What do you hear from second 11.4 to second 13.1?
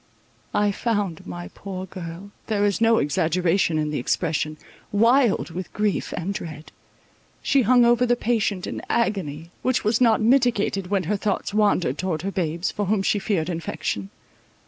wandered towards her babes, for whom